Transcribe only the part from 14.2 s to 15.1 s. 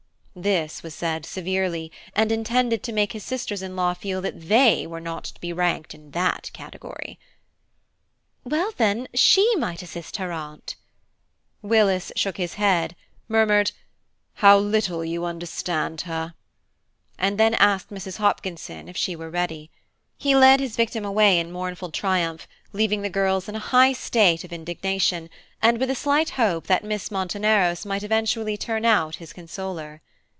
"How little